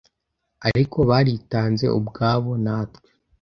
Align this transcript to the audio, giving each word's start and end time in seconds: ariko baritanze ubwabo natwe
ariko 0.67 0.97
baritanze 1.09 1.85
ubwabo 1.99 2.51
natwe 2.63 3.09